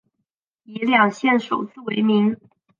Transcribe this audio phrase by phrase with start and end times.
[0.63, 2.35] 以两县首字为名。